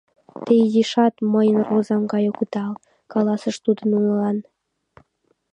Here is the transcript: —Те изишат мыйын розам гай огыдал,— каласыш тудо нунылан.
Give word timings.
—Те 0.45 0.53
изишат 0.65 1.15
мыйын 1.33 1.59
розам 1.69 2.03
гай 2.11 2.23
огыдал,— 2.31 2.73
каласыш 3.11 3.55
тудо 3.65 3.81
нунылан. 3.91 4.37